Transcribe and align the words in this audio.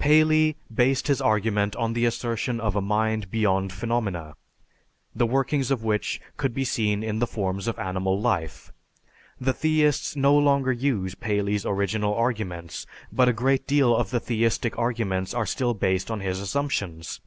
Paley 0.00 0.56
based 0.74 1.06
his 1.06 1.20
argument 1.22 1.76
on 1.76 1.92
the 1.92 2.06
assertion 2.06 2.58
of 2.60 2.74
a 2.74 2.80
mind 2.80 3.30
behind 3.30 3.72
phenomena, 3.72 4.34
the 5.14 5.26
workings 5.28 5.70
of 5.70 5.84
which 5.84 6.20
could 6.36 6.52
be 6.52 6.64
seen 6.64 7.04
in 7.04 7.20
the 7.20 7.24
forms 7.28 7.68
of 7.68 7.78
animal 7.78 8.20
life. 8.20 8.72
The 9.40 9.52
theists 9.52 10.16
no 10.16 10.36
longer 10.36 10.72
use 10.72 11.14
Paley's 11.14 11.64
original 11.64 12.14
arguments, 12.16 12.84
but 13.12 13.28
a 13.28 13.32
great 13.32 13.64
deal 13.68 13.94
of 13.94 14.10
the 14.10 14.18
theistic 14.18 14.76
arguments 14.76 15.32
are 15.32 15.46
still 15.46 15.72
based 15.72 16.10
on 16.10 16.18
his 16.18 16.40
assumptions. 16.40 17.20